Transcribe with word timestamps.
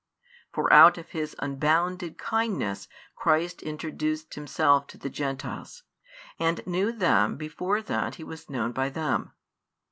For 0.51 0.73
out 0.73 0.97
of 0.97 1.09
His 1.11 1.35
unbounded 1.37 2.17
kindness 2.17 2.87
Christ 3.15 3.61
introduced 3.61 4.33
Himself 4.33 4.87
to 4.87 4.97
the 4.97 5.11
Gentiles, 5.11 5.83
and 6.39 6.65
knew 6.65 6.91
them 6.91 7.35
before 7.37 7.83
that 7.83 8.15
He 8.15 8.23
was 8.23 8.49
known 8.49 8.71
by 8.71 8.89
them. 8.89 9.33